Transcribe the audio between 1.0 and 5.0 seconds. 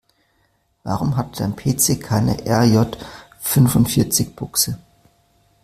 hat dein PC keine RJ-fünfundvierzig-Buchse?